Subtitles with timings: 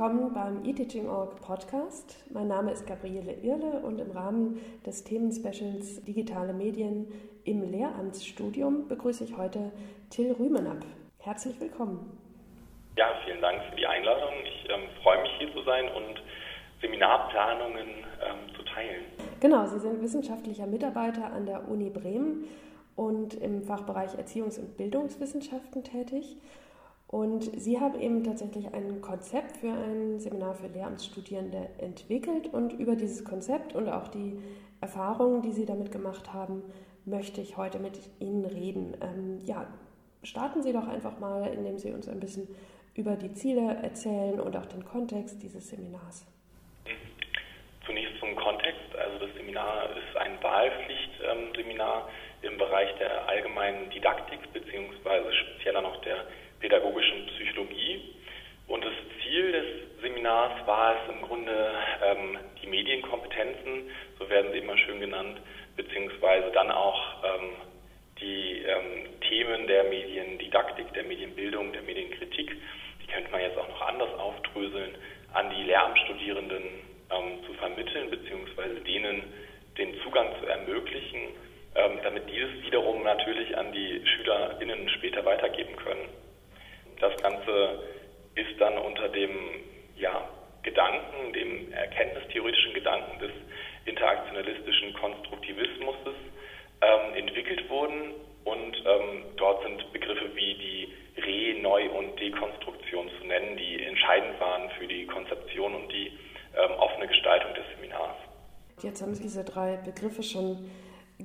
[0.00, 2.24] willkommen beim eTeaching.org Podcast.
[2.32, 7.06] Mein Name ist Gabriele Irle und im Rahmen des Themenspecials Digitale Medien
[7.44, 9.70] im Lehramtsstudium begrüße ich heute
[10.08, 10.86] Till Rümenapp.
[11.18, 12.18] Herzlich willkommen.
[12.96, 14.32] Ja, vielen Dank für die Einladung.
[14.42, 16.22] Ich ähm, freue mich hier zu sein und
[16.80, 19.04] Seminarplanungen ähm, zu teilen.
[19.40, 22.46] Genau, Sie sind wissenschaftlicher Mitarbeiter an der Uni Bremen
[22.96, 26.38] und im Fachbereich Erziehungs- und Bildungswissenschaften tätig.
[27.10, 32.46] Und Sie haben eben tatsächlich ein Konzept für ein Seminar für Lehramtsstudierende entwickelt.
[32.52, 34.38] Und über dieses Konzept und auch die
[34.80, 36.62] Erfahrungen, die Sie damit gemacht haben,
[37.04, 38.96] möchte ich heute mit Ihnen reden.
[39.02, 39.66] Ähm, ja,
[40.22, 42.46] starten Sie doch einfach mal, indem Sie uns ein bisschen
[42.94, 46.24] über die Ziele erzählen und auch den Kontext dieses Seminars.
[47.86, 48.94] Zunächst zum Kontext.
[48.96, 52.08] Also das Seminar ist ein Wahlpflichtseminar
[52.42, 56.24] im Bereich der allgemeinen Didaktik beziehungsweise spezieller noch der
[56.60, 58.14] pädagogischen Psychologie.
[58.68, 61.72] Und das Ziel des Seminars war es im Grunde,
[62.04, 65.40] ähm, die Medienkompetenzen, so werden sie immer schön genannt,
[65.76, 67.50] beziehungsweise dann auch ähm,
[68.20, 72.56] die ähm, Themen der Mediendidaktik, der Medienbildung, der Medienkritik,
[73.02, 74.94] die könnte man jetzt auch noch anders aufdröseln,
[75.32, 76.62] an die Lehramtsstudierenden
[77.10, 79.22] ähm, zu vermitteln, beziehungsweise denen
[79.78, 81.20] den Zugang zu ermöglichen,
[81.74, 86.08] ähm, damit dieses wiederum natürlich an die SchülerInnen später weitergeben können.
[87.00, 87.82] Das Ganze
[88.34, 89.30] ist dann unter dem
[89.96, 90.28] ja,
[90.62, 93.30] Gedanken, dem erkenntnistheoretischen Gedanken des
[93.86, 95.96] interaktionalistischen Konstruktivismus
[96.82, 98.12] ähm, entwickelt worden
[98.44, 104.38] und ähm, dort sind Begriffe wie die Re-, Neu- und Dekonstruktion zu nennen, die entscheidend
[104.40, 106.08] waren für die Konzeption und die
[106.56, 108.16] ähm, offene Gestaltung des Seminars.
[108.82, 110.70] Jetzt haben Sie diese drei Begriffe schon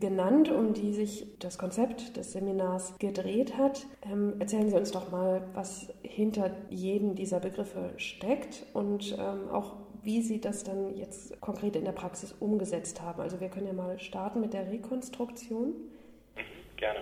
[0.00, 3.86] genannt, um die sich das Konzept des Seminars gedreht hat.
[4.10, 9.76] Ähm, erzählen Sie uns doch mal, was hinter jedem dieser Begriffe steckt und ähm, auch
[10.02, 13.20] wie Sie das dann jetzt konkret in der Praxis umgesetzt haben.
[13.20, 15.68] Also wir können ja mal starten mit der Rekonstruktion.
[15.68, 17.00] Mhm, gerne.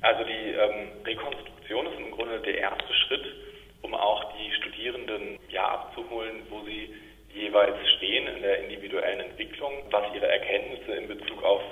[0.00, 3.24] Also die ähm, Rekonstruktion ist im Grunde der erste Schritt,
[3.82, 6.94] um auch die Studierenden ja abzuholen, wo sie
[7.34, 11.62] jeweils stehen in der individuellen Entwicklung, was ihre Erkenntnisse in Bezug auf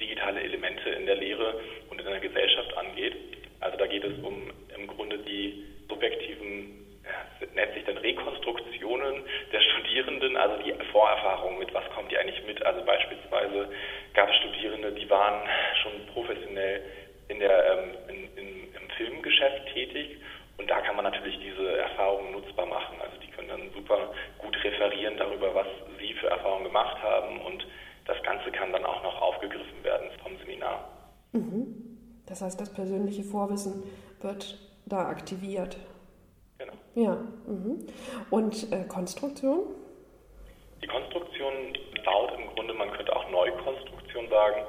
[0.00, 3.14] digitale Elemente in der Lehre und in der Gesellschaft angeht.
[3.60, 6.86] Also da geht es um im Grunde die subjektiven,
[7.54, 9.22] nennt sich dann Rekonstruktionen
[9.52, 12.64] der Studierenden, also die Vorerfahrung mit, was kommt die eigentlich mit.
[12.64, 13.68] Also beispielsweise
[14.14, 15.46] gab es Studierende, die waren
[15.82, 16.82] schon professionell
[17.28, 20.18] in der, ähm, in, in, im Filmgeschäft tätig
[20.58, 23.00] und da kann man natürlich diese Erfahrungen nutzbar machen.
[23.00, 25.66] Also die können dann super gut referieren darüber, was
[25.98, 27.66] sie für Erfahrungen gemacht haben und
[28.06, 30.84] das Ganze kann dann auch noch aufgegriffen werden vom Seminar.
[31.32, 31.90] Mhm.
[32.40, 33.82] Das heißt, das persönliche Vorwissen
[34.22, 34.56] wird
[34.86, 35.76] da aktiviert.
[36.56, 36.72] Genau.
[36.94, 37.18] Ja.
[37.46, 37.86] Mhm.
[38.30, 39.66] Und äh, Konstruktion?
[40.82, 41.52] Die Konstruktion
[42.02, 44.62] baut im Grunde, man könnte auch Neukonstruktion sagen,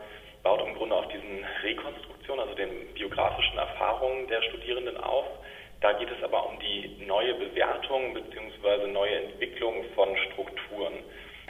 [0.43, 5.27] baut im Grunde auf diesen Rekonstruktion, also den biografischen Erfahrungen der Studierenden auf.
[5.79, 8.87] Da geht es aber um die neue Bewertung bzw.
[8.91, 10.95] neue Entwicklung von Strukturen.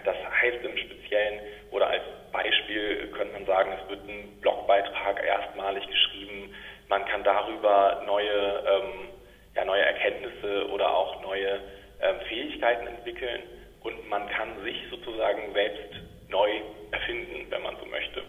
[0.03, 1.39] Das heißt im Speziellen
[1.71, 6.53] oder als Beispiel könnte man sagen, es wird ein Blogbeitrag erstmalig geschrieben.
[6.89, 9.09] Man kann darüber neue, ähm,
[9.55, 11.59] ja, neue Erkenntnisse oder auch neue
[12.01, 13.43] ähm, Fähigkeiten entwickeln
[13.83, 15.95] und man kann sich sozusagen selbst
[16.29, 16.49] neu
[16.91, 18.21] erfinden, wenn man so möchte.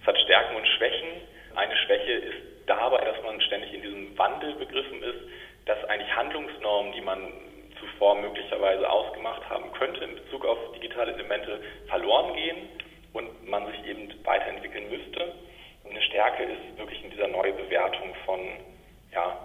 [0.00, 1.08] Es hat Stärken und Schwächen.
[1.54, 2.36] Eine Schwäche ist
[2.66, 5.20] dabei, dass man ständig in diesem Wandel begriffen ist,
[5.66, 7.32] dass eigentlich Handlungsnormen, die man
[7.78, 12.56] zuvor möglicherweise ausgemacht haben könnte in Bezug auf digitale Elemente, verloren gehen
[13.12, 15.32] und man sich eben weiterentwickeln müsste.
[15.84, 18.40] Und eine Stärke ist wirklich in dieser Neubewertung von
[19.12, 19.36] ja,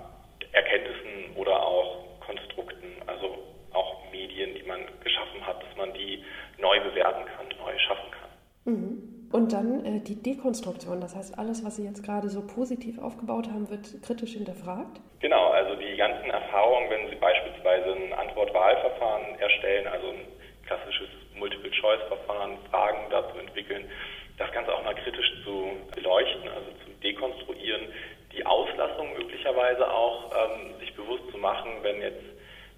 [0.52, 3.38] Erkenntnissen oder auch Konstrukten, also
[3.74, 6.24] auch Medien, die man geschaffen hat, dass man die
[6.58, 8.74] neu bewerten kann, neu schaffen kann.
[8.74, 9.30] Mhm.
[9.32, 13.48] Und dann äh, die Dekonstruktion, das heißt, alles, was Sie jetzt gerade so positiv aufgebaut
[13.50, 15.02] haben, wird kritisch hinterfragt?
[15.20, 20.22] Genau, also die ganzen Erfahrungen, wenn Sie beispielsweise ein Antwort-Wahl-Verfahren erstellen, also ein
[20.66, 23.86] klassisches Multiple-Choice-Verfahren, Fragen dazu entwickeln,
[24.38, 27.88] das Ganze auch mal kritisch zu beleuchten, also zu dekonstruieren,
[28.34, 32.24] die Auslassung möglicherweise auch ähm, sich bewusst zu machen, wenn jetzt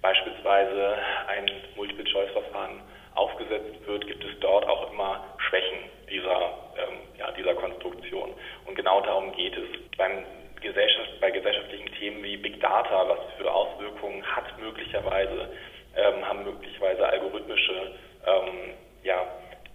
[0.00, 0.96] beispielsweise
[1.26, 2.80] ein Multiple-Choice-Verfahren
[3.14, 5.78] aufgesetzt wird, gibt es dort auch immer Schwächen
[6.10, 8.34] dieser, ähm, ja, dieser Konstruktion.
[8.66, 9.66] Und genau darum geht es.
[9.96, 10.24] Beim
[10.60, 15.48] Gesellschaft, bei gesellschaftlichen Themen wie Big Data, was für Auswirkungen hat möglicherweise,
[15.96, 17.92] ähm, haben möglicherweise algorithmische
[18.26, 19.26] ähm, ja,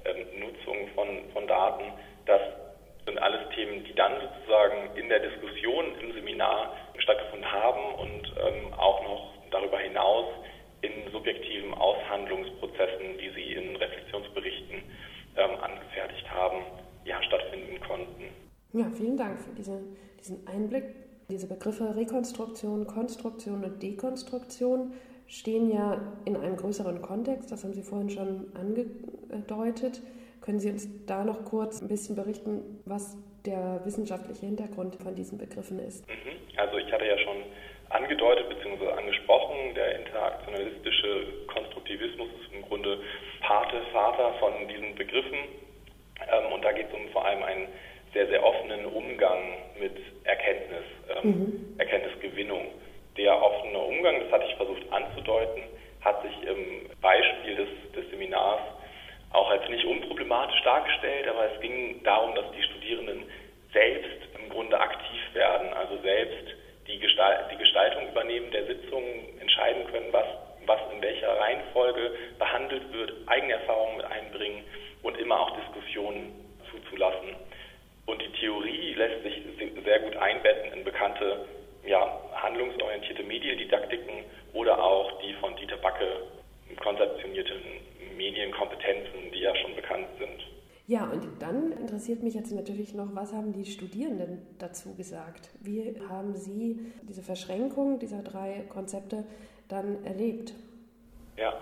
[0.06, 1.84] ähm, Nutzung von, von Daten.
[2.26, 2.42] Das
[3.06, 8.74] sind alles Themen, die dann sozusagen in der Diskussion im Seminar stattgefunden haben und ähm,
[8.74, 10.28] auch noch darüber hinaus
[10.82, 14.84] in subjektiven Aushandlungsprozessen, die Sie in Reflexionsberichten
[15.38, 16.64] ähm, angefertigt haben,
[17.06, 18.30] ja, stattfinden konnten.
[18.74, 19.80] Ja, vielen Dank für diese,
[20.20, 20.84] diesen Einblick.
[21.30, 24.94] Diese Begriffe Rekonstruktion, Konstruktion und Dekonstruktion
[25.28, 30.02] stehen ja in einem größeren Kontext, das haben Sie vorhin schon angedeutet.
[30.42, 33.16] Können Sie uns da noch kurz ein bisschen berichten, was
[33.46, 36.08] der wissenschaftliche Hintergrund von diesen Begriffen ist?
[36.08, 36.58] Mhm.
[36.58, 37.38] Also ich hatte ja schon
[37.90, 38.92] angedeutet bzw.
[38.92, 43.00] angesprochen, der interaktionalistische Konstruktivismus ist im Grunde
[43.42, 45.38] Pate, Vater von diesen Begriffen.
[46.28, 47.68] Ähm, und da geht es um vor allem einen
[48.14, 49.40] sehr, sehr offenen Umgang
[49.80, 51.76] mit Erkenntnis, ähm, mhm.
[51.78, 52.68] Erkenntnisgewinnung.
[53.18, 55.64] Der offene Umgang, das hatte ich versucht anzudeuten,
[56.02, 58.62] hat sich im Beispiel des, des Seminars
[59.32, 63.24] auch als nicht unproblematisch dargestellt, aber es ging darum, dass die Studierenden
[63.72, 66.56] selbst im Grunde aktiv werden, also selbst
[66.88, 70.26] die, Gestalt, die Gestaltung übernehmen der Sitzungen, entscheiden können, was,
[70.66, 74.64] was in welcher Reihenfolge behandelt wird, eigene Erfahrungen mit einbringen
[75.02, 76.32] und immer auch Diskussionen
[76.70, 77.36] zuzulassen.
[78.06, 79.42] Und die Theorie lässt sich
[79.94, 81.46] sehr gut einbetten in bekannte
[81.86, 84.24] ja, handlungsorientierte Mediendidaktiken
[84.54, 86.24] oder auch die von Dieter Backe
[86.82, 87.62] konzeptionierten
[88.18, 90.42] Medienkompetenzen, die ja schon bekannt sind.
[90.88, 95.50] Ja, und dann interessiert mich jetzt natürlich noch, was haben die Studierenden dazu gesagt?
[95.62, 99.26] Wie haben sie diese Verschränkung dieser drei Konzepte
[99.70, 100.54] dann erlebt?
[101.38, 101.54] Ja,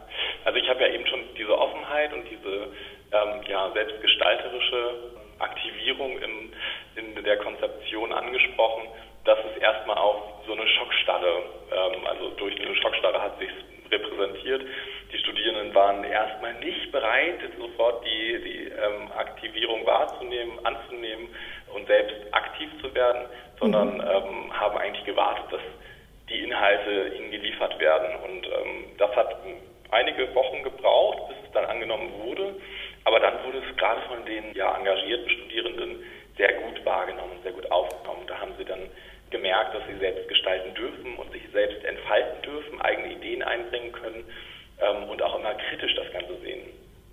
[0.45, 2.69] also ich habe ja eben schon diese Offenheit und diese
[3.11, 6.51] ähm, ja, selbstgestalterische Aktivierung im,
[6.95, 8.87] in der Konzeption angesprochen.
[9.23, 13.49] Das ist erstmal auch so eine Schockstarre, ähm, also durch eine Schockstarre hat sich
[13.91, 14.63] repräsentiert.
[15.11, 21.27] Die Studierenden waren erstmal nicht bereit, sofort die, die ähm, Aktivierung wahrzunehmen, anzunehmen
[21.73, 23.25] und selbst aktiv zu werden,
[23.59, 24.01] sondern mhm.
[24.01, 25.61] ähm, haben eigentlich gewartet, dass
[26.29, 28.15] die Inhalte ihnen geliefert werden.
[28.23, 29.35] Und ähm, das hat
[29.91, 32.55] einige Wochen gebraucht, bis es dann angenommen wurde.
[33.03, 36.03] Aber dann wurde es gerade von den ja, engagierten Studierenden
[36.37, 38.25] sehr gut wahrgenommen, sehr gut aufgenommen.
[38.27, 38.89] Da haben sie dann
[39.29, 44.23] gemerkt, dass sie selbst gestalten dürfen und sich selbst entfalten dürfen, eigene Ideen einbringen können
[44.81, 46.61] ähm, und auch immer kritisch das Ganze sehen.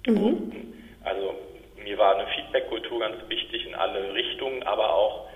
[0.06, 0.72] Mhm.
[1.04, 1.34] Also
[1.82, 5.28] mir war eine Feedback-Kultur ganz wichtig in alle Richtungen, aber auch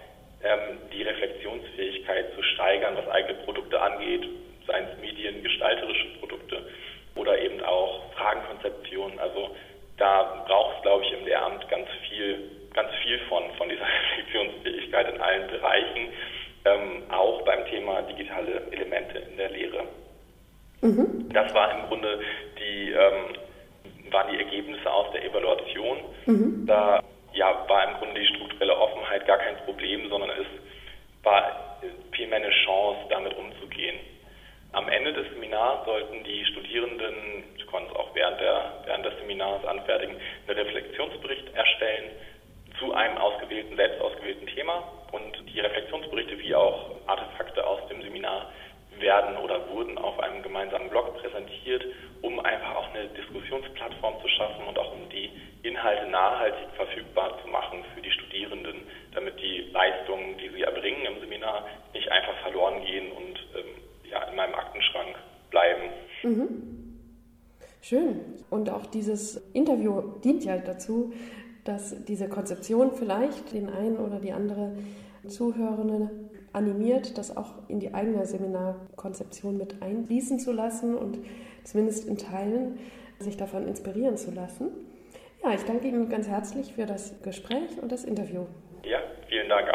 [0.43, 4.28] ähm, die Reflexionsfähigkeit zu steigern, was eigene Produkte angeht,
[4.67, 6.67] seien es Medien, gestalterische Produkte
[7.14, 9.19] oder eben auch Fragenkonzeption.
[9.19, 9.55] Also
[9.99, 13.87] da braucht es, glaube ich, im Lehramt ganz viel, ganz viel von, von dieser
[14.17, 16.08] Reflexionsfähigkeit in allen Bereichen
[16.64, 19.85] ähm, auch beim Thema digitale Elemente in der Lehre.
[20.81, 21.29] Mhm.
[21.32, 22.20] Das war im Grunde
[22.59, 25.99] die, ähm, waren die Ergebnisse aus der Evaluation.
[26.26, 26.67] Mhm.
[26.67, 30.47] Da ja, war im Grunde die strukturelle Offenheit gar kein Problem, sondern es
[31.23, 31.79] war
[32.12, 33.97] vielmehr eine Chance, damit umzugehen.
[34.73, 37.14] Am Ende des Seminars sollten die Studierenden,
[37.59, 40.17] sie konnten es auch während, der, während des Seminars anfertigen,
[40.49, 42.11] einen Reflexionsbericht erstellen
[42.79, 44.82] zu einem ausgewählten, selbst ausgewählten Thema
[45.12, 48.50] und die Reflexionsberichte wie auch Artefakte aus dem Seminar
[48.99, 51.85] werden oder wurden auf einem gemeinsamen Blog präsentiert,
[52.23, 55.31] um einfach auch eine Diskussionsplattform zu schaffen und auch um die
[55.62, 58.76] Inhalte nachhaltig verfügbar zu machen für die Studierenden,
[59.14, 64.23] damit die Leistungen, die sie erbringen im Seminar, nicht einfach verloren gehen und ähm, ja,
[64.25, 65.16] in meinem Aktenschrank
[65.50, 65.83] bleiben.
[66.23, 66.99] Mhm.
[67.81, 68.21] Schön.
[68.49, 71.12] Und auch dieses Interview dient ja dazu,
[71.64, 74.76] dass diese Konzeption vielleicht den einen oder die andere
[75.26, 76.11] Zuhörende
[76.52, 81.19] animiert, das auch in die eigene Seminarkonzeption mit einfließen zu lassen und
[81.64, 82.78] zumindest in Teilen
[83.19, 84.69] sich davon inspirieren zu lassen.
[85.42, 88.46] Ja, ich danke Ihnen ganz herzlich für das Gespräch und das Interview.
[88.84, 89.72] Ja, vielen Dank